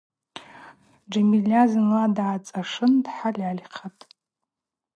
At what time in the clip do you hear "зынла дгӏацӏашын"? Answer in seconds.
1.71-2.93